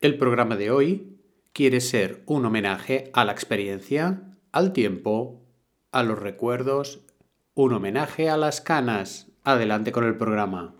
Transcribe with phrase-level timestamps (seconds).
[0.00, 1.18] El programa de hoy
[1.54, 4.22] quiere ser un homenaje a la experiencia,
[4.52, 5.40] al tiempo,
[5.90, 7.00] a los recuerdos,
[7.54, 9.28] un homenaje a las canas.
[9.42, 10.74] Adelante con el programa.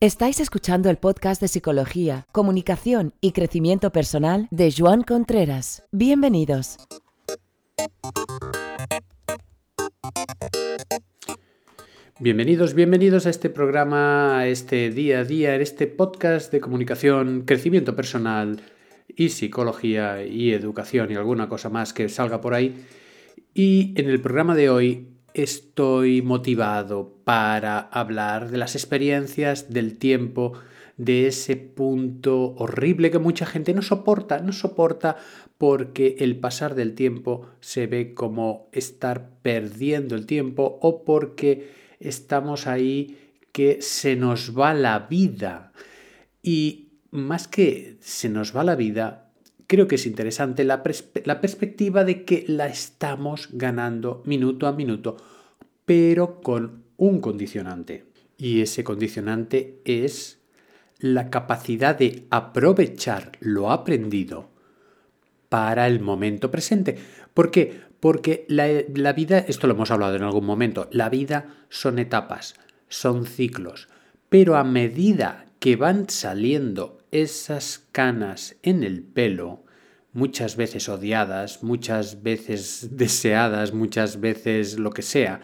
[0.00, 5.84] Estáis escuchando el podcast de Psicología, Comunicación y Crecimiento Personal de Joan Contreras.
[5.92, 6.78] Bienvenidos.
[12.22, 17.42] Bienvenidos, bienvenidos a este programa, a este día a día, en este podcast de comunicación,
[17.44, 18.60] crecimiento personal
[19.08, 22.76] y psicología y educación y alguna cosa más que salga por ahí.
[23.54, 30.52] Y en el programa de hoy estoy motivado para hablar de las experiencias del tiempo,
[30.98, 35.16] de ese punto horrible que mucha gente no soporta, no soporta
[35.58, 42.66] porque el pasar del tiempo se ve como estar perdiendo el tiempo o porque estamos
[42.66, 43.18] ahí
[43.52, 45.72] que se nos va la vida.
[46.42, 49.30] Y más que se nos va la vida,
[49.66, 55.16] creo que es interesante la, perspectiva de que la estamos ganando minuto a minuto,
[55.84, 58.06] pero con un condicionante.
[58.36, 60.40] Y ese condicionante es
[60.98, 64.50] la capacidad de aprovechar lo aprendido
[65.48, 66.98] para el momento presente.
[67.34, 67.91] ¿Por qué?
[68.02, 72.56] Porque la, la, vida, esto lo hemos hablado en algún momento, la vida son etapas,
[72.88, 73.86] son ciclos,
[74.28, 79.62] pero a medida que van saliendo esas canas en el pelo,
[80.12, 85.40] muchas veces odiadas, muchas veces deseadas, muchas veces lo que sea,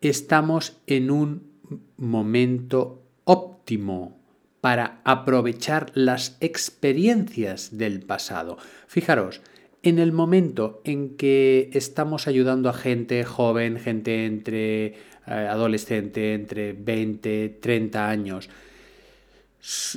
[0.00, 1.52] estamos en un
[1.96, 4.20] momento óptimo
[4.60, 8.58] para aprovechar las experiencias del pasado.
[8.88, 9.42] Fijaros,
[9.82, 14.94] en el momento en que estamos ayudando a gente joven, gente entre eh,
[15.26, 18.48] adolescente, entre 20, 30 años,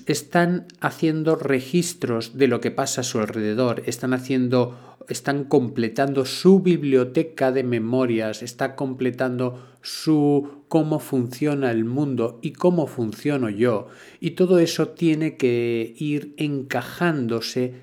[0.06, 6.60] están haciendo registros de lo que pasa a su alrededor, están haciendo, están completando su
[6.60, 13.88] biblioteca de memorias, está completando su cómo funciona el mundo y cómo funciono yo.
[14.20, 17.74] Y todo eso tiene que ir encajándose,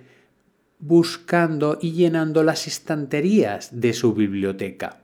[0.83, 5.03] buscando y llenando las estanterías de su biblioteca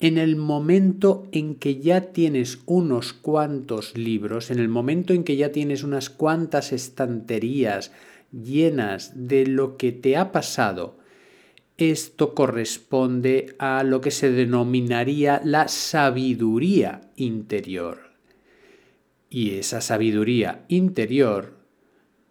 [0.00, 5.36] en el momento en que ya tienes unos cuantos libros, en el momento en que
[5.36, 7.92] ya tienes unas cuantas estanterías
[8.30, 10.98] llenas de lo que te ha pasado,
[11.78, 18.10] esto corresponde a lo que se denominaría la sabiduría interior.
[19.30, 21.54] Y esa sabiduría interior,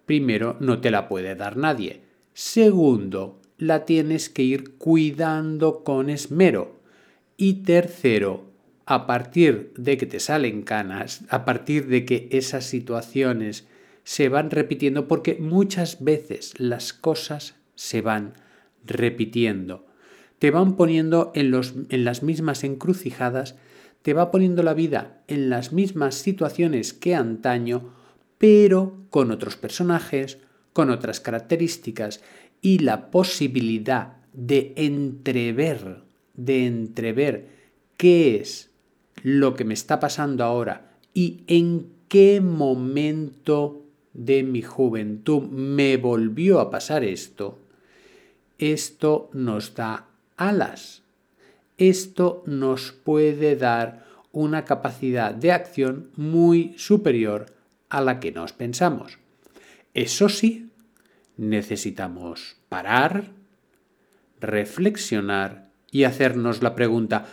[0.05, 2.06] primero, no te la puede dar nadie.
[2.39, 6.79] Segundo, la tienes que ir cuidando con esmero
[7.35, 8.43] y tercero,
[8.85, 13.65] a partir de que te salen canas, a partir de que esas situaciones
[14.03, 18.33] se van repitiendo, porque muchas veces las cosas se van
[18.85, 19.87] repitiendo.
[20.37, 23.55] Te van poniendo en, los, en las mismas encrucijadas,
[24.03, 27.95] te va poniendo la vida en las mismas situaciones que antaño,
[28.37, 30.37] pero con otros personajes,
[30.77, 32.21] con otras características
[32.61, 36.03] y la posibilidad de entrever
[36.35, 37.47] de entrever
[37.97, 38.69] qué es
[39.23, 46.59] lo que me está pasando ahora y en qué momento de mi juventud me volvió
[46.59, 47.57] a pasar esto,
[48.59, 51.01] esto nos da alas.
[51.79, 57.47] Esto nos puede dar una capacidad de acción muy superior
[57.89, 59.17] a la que nos pensamos.
[59.95, 60.66] Eso sí,
[61.37, 63.31] necesitamos parar,
[64.39, 67.25] reflexionar y hacernos la pregunta,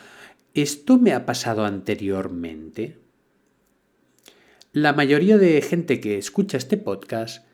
[0.55, 2.99] ¿esto me ha pasado anteriormente?
[4.73, 7.45] La mayoría de gente que escucha este podcast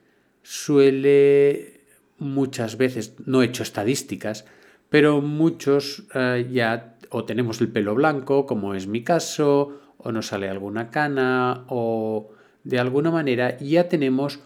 [0.42, 1.80] suele
[2.18, 4.44] muchas veces, no he hecho estadísticas,
[4.88, 10.28] pero muchos eh, ya o tenemos el pelo blanco, como es mi caso, o nos
[10.28, 12.30] sale alguna cana, o
[12.64, 14.40] de alguna manera ya tenemos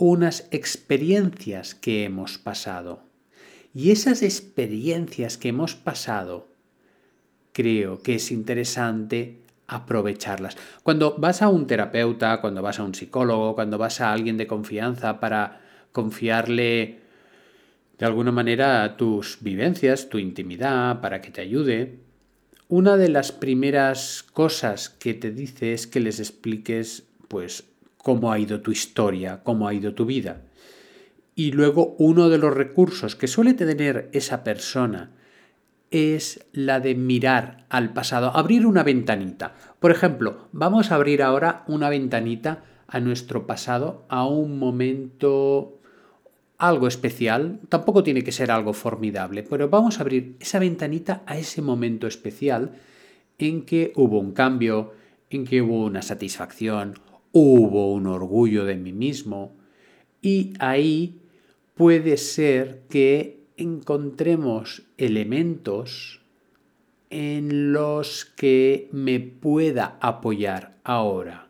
[0.00, 3.02] unas experiencias que hemos pasado.
[3.74, 6.48] Y esas experiencias que hemos pasado,
[7.52, 10.56] creo que es interesante aprovecharlas.
[10.82, 14.46] Cuando vas a un terapeuta, cuando vas a un psicólogo, cuando vas a alguien de
[14.46, 15.60] confianza para
[15.92, 17.00] confiarle
[17.98, 21.98] de alguna manera tus vivencias, tu intimidad, para que te ayude,
[22.68, 27.69] una de las primeras cosas que te dice es que les expliques pues
[28.02, 30.42] cómo ha ido tu historia, cómo ha ido tu vida.
[31.34, 35.10] Y luego uno de los recursos que suele tener esa persona
[35.90, 39.54] es la de mirar al pasado, abrir una ventanita.
[39.80, 45.80] Por ejemplo, vamos a abrir ahora una ventanita a nuestro pasado, a un momento
[46.58, 51.38] algo especial, tampoco tiene que ser algo formidable, pero vamos a abrir esa ventanita a
[51.38, 52.72] ese momento especial
[53.38, 54.92] en que hubo un cambio,
[55.30, 56.94] en que hubo una satisfacción,
[57.32, 59.56] hubo un orgullo de mí mismo,
[60.22, 61.20] y ahí
[61.74, 66.20] puede ser que encontremos elementos
[67.10, 71.48] en los que me pueda apoyar ahora.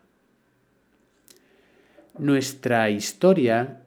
[2.17, 3.81] Nuestra historia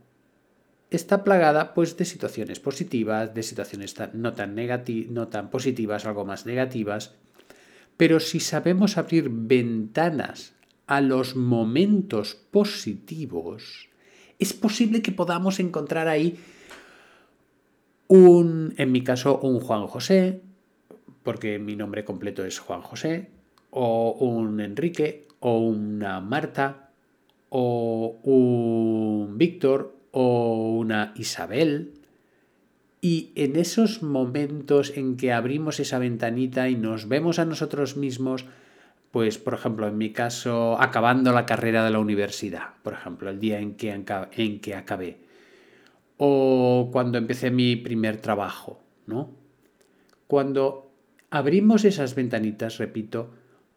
[0.91, 4.56] está plagada pues de situaciones positivas, de situaciones no tan,
[5.11, 7.14] no tan positivas, algo más negativas,
[7.96, 10.55] pero si sabemos abrir ventanas
[10.87, 13.89] a los momentos positivos,
[14.39, 16.39] es posible que podamos encontrar ahí
[18.09, 20.41] un, en mi caso, un Juan José,
[21.23, 23.31] porque mi nombre completo es Juan José,
[23.71, 26.91] o un Enrique, o una Marta,
[27.49, 31.95] o un Víctor, o una Isabel.
[33.01, 38.47] Y en esos momentos en que abrimos esa ventanita y nos vemos a nosotros mismos,
[39.15, 43.39] pues por ejemplo, en mi caso, acabando la carrera de la universidad, por ejemplo, el
[43.39, 45.21] día en que, en que acabé,
[46.17, 49.31] o cuando empecé mi primer trabajo, ¿no?
[50.27, 50.91] Cuando
[51.31, 53.33] abrimos esas ventanitas, repito,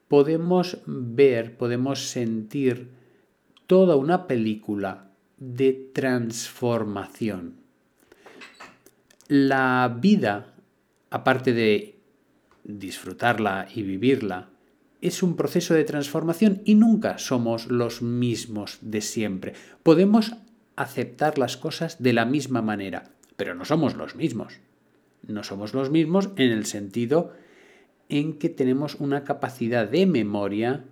[0.07, 2.89] podemos ver, podemos sentir
[3.68, 7.57] toda una película de transformación.
[9.28, 10.56] La vida,
[11.12, 12.00] aparte de
[12.63, 14.50] disfrutarla y vivirla,
[15.01, 19.53] es un proceso de transformación y nunca somos los mismos de siempre.
[19.83, 20.35] Podemos
[20.75, 24.59] aceptar las cosas de la misma manera, pero no somos los mismos.
[25.27, 27.33] No somos los mismos en el sentido
[28.09, 30.85] en que tenemos una capacidad de memoria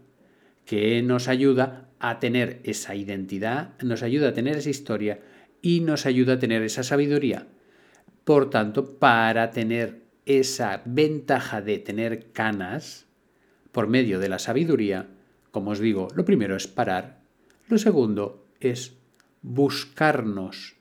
[0.66, 5.19] que nos ayuda a tener esa identidad, nos ayuda a tener esa historia
[5.62, 7.48] y nos ayuda a tener esa sabiduría.
[8.24, 13.06] Por tanto, para tener esa ventaja de tener canas,
[13.75, 15.10] por medio de la sabiduría,
[15.51, 17.19] como os digo, lo primero es parar,
[17.68, 18.95] lo segundo es
[19.42, 20.77] buscarnos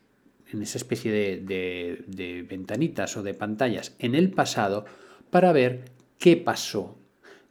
[0.47, 4.85] en esa especie de, ventanitas o de pantallas en el pasado
[5.29, 6.95] para ver qué pasó,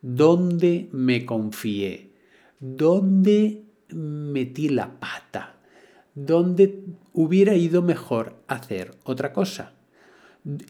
[0.00, 2.08] dónde me confié,
[2.58, 5.56] dónde metí la pata,
[6.14, 9.74] dónde hubiera ido mejor hacer otra cosa,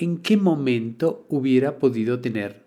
[0.01, 2.64] en qué momento hubiera podido tener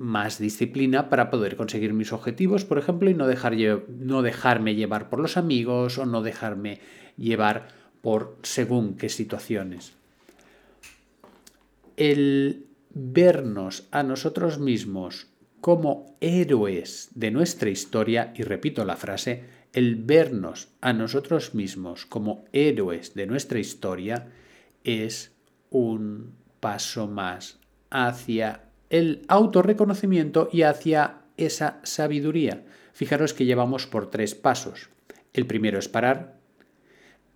[0.00, 3.54] más disciplina para poder conseguir mis objetivos, por ejemplo, y no, dejar,
[3.98, 6.80] no dejarme llevar por los amigos o no dejarme
[7.18, 7.68] llevar
[8.00, 9.92] por según qué situaciones.
[11.98, 12.64] El
[12.94, 15.26] vernos a nosotros mismos
[15.60, 19.44] como héroes de nuestra historia, y repito la frase,
[19.74, 24.32] el vernos a nosotros mismos como héroes de nuestra historia
[24.82, 25.32] es
[25.68, 27.58] un paso más
[27.90, 32.64] hacia el autorreconocimiento y hacia esa sabiduría.
[32.92, 34.90] Fijaros que llevamos por tres pasos.
[35.32, 36.36] El primero es parar.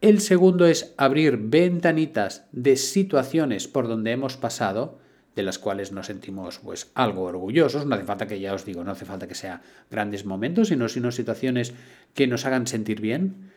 [0.01, 4.99] El segundo es abrir ventanitas de situaciones por donde hemos pasado,
[5.35, 7.87] de las cuales nos sentimos pues algo orgullosos.
[7.87, 10.89] No hace falta que ya os digo, no hace falta que sea grandes momentos, sino,
[10.89, 11.73] sino situaciones
[12.13, 13.53] que nos hagan sentir bien.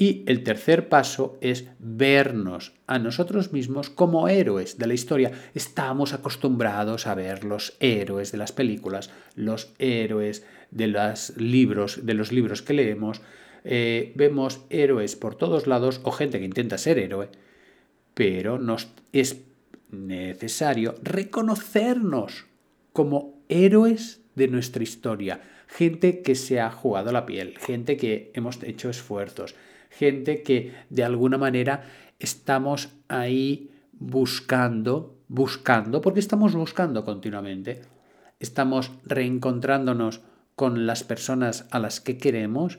[0.00, 5.32] Y el tercer paso es vernos a nosotros mismos como héroes de la historia.
[5.54, 12.14] Estamos acostumbrados a ver los héroes de las películas, los héroes de los libros, de
[12.14, 13.22] los libros que leemos.
[13.64, 17.28] Eh, vemos héroes por todos lados o gente que intenta ser héroe,
[18.14, 19.40] pero nos es
[19.90, 22.46] necesario reconocernos
[22.92, 25.40] como héroes de nuestra historia.
[25.66, 29.54] Gente que se ha jugado la piel, gente que hemos hecho esfuerzos,
[29.90, 31.84] gente que de alguna manera
[32.18, 37.82] estamos ahí buscando, buscando, porque estamos buscando continuamente,
[38.40, 40.22] estamos reencontrándonos
[40.54, 42.78] con las personas a las que queremos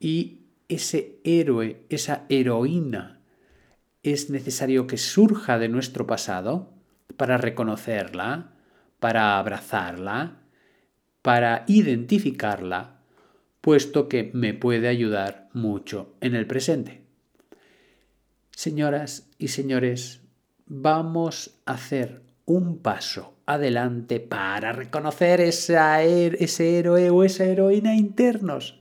[0.00, 3.20] y ese héroe, esa heroína,
[4.02, 6.72] es necesario que surja de nuestro pasado
[7.16, 8.52] para reconocerla,
[9.00, 10.38] para abrazarla,
[11.22, 12.96] para identificarla
[13.66, 17.02] puesto que me puede ayudar mucho en el presente.
[18.50, 20.20] Señoras y señores,
[20.66, 28.80] vamos a hacer un paso adelante para reconocer ese héroe o esa heroína internos.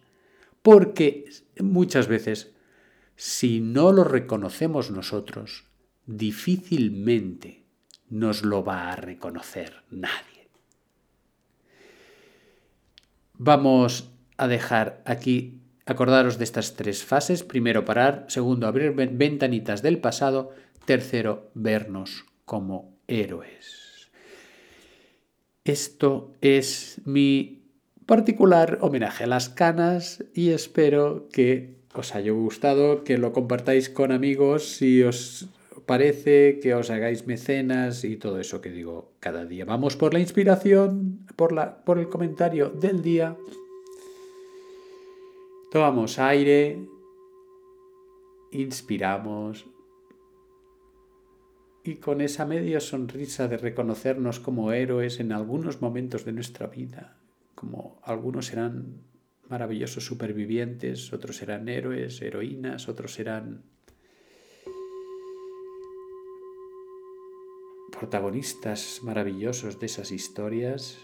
[0.61, 1.25] Porque
[1.59, 2.51] muchas veces,
[3.15, 5.65] si no lo reconocemos nosotros,
[6.05, 7.63] difícilmente
[8.09, 10.49] nos lo va a reconocer nadie.
[13.37, 17.43] Vamos a dejar aquí, acordaros de estas tres fases.
[17.43, 20.51] Primero parar, segundo abrir ventanitas del pasado,
[20.85, 24.09] tercero vernos como héroes.
[25.63, 27.63] Esto es mi
[28.05, 34.11] particular homenaje a las canas y espero que os haya gustado, que lo compartáis con
[34.11, 35.49] amigos si os
[35.85, 39.65] parece, que os hagáis mecenas y todo eso que digo cada día.
[39.65, 43.35] Vamos por la inspiración, por, la, por el comentario del día.
[45.75, 46.87] Tomamos aire,
[48.51, 49.65] inspiramos
[51.83, 57.19] y con esa media sonrisa de reconocernos como héroes en algunos momentos de nuestra vida,
[57.55, 59.01] como algunos serán
[59.49, 63.65] maravillosos supervivientes, otros serán héroes, heroínas, otros serán
[67.91, 70.97] protagonistas maravillosos de esas historias.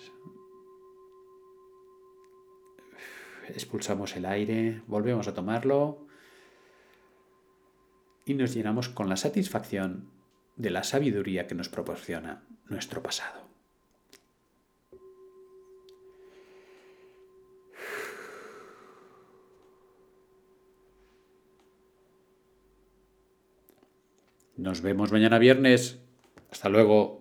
[3.53, 6.07] Expulsamos el aire, volvemos a tomarlo
[8.25, 10.09] y nos llenamos con la satisfacción
[10.55, 13.41] de la sabiduría que nos proporciona nuestro pasado.
[24.61, 25.99] Nos vemos mañana viernes.
[26.51, 27.20] Hasta luego.